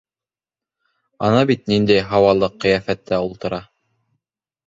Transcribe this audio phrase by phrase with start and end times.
[1.27, 3.59] Ана бит ниндәй һауалы ҡиәфәттә ултыра!